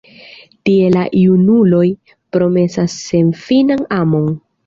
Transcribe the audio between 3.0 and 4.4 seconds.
senfinan amon.